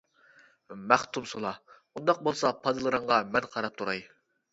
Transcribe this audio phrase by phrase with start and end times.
[0.93, 4.03] مەختۇمسۇلا:-ئۇنداق بولسا پادىلىرىڭغا مەن قاراپ تۇراي.